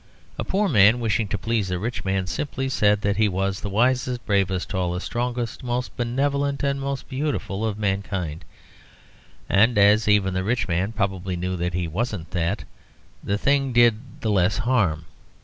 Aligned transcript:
A 0.39 0.43
poor 0.43 0.67
man 0.67 0.99
wishing 0.99 1.27
to 1.27 1.37
please 1.37 1.69
a 1.69 1.77
rich 1.77 2.03
man 2.03 2.25
simply 2.25 2.69
said 2.69 3.01
that 3.01 3.17
he 3.17 3.29
was 3.29 3.61
the 3.61 3.69
wisest, 3.69 4.25
bravest, 4.25 4.67
tallest, 4.71 5.05
strongest, 5.05 5.63
most 5.63 5.95
benevolent 5.95 6.63
and 6.63 6.81
most 6.81 7.07
beautiful 7.07 7.63
of 7.63 7.77
mankind; 7.77 8.43
and 9.47 9.77
as 9.77 10.07
even 10.07 10.33
the 10.33 10.43
rich 10.43 10.67
man 10.67 10.91
probably 10.91 11.35
knew 11.35 11.55
that 11.55 11.75
he 11.75 11.87
wasn't 11.87 12.31
that, 12.31 12.63
the 13.23 13.37
thing 13.37 13.73
did 13.73 14.21
the 14.21 14.31
less 14.31 14.57
harm. 14.57 15.05